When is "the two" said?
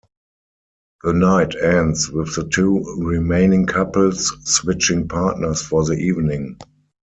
2.35-2.83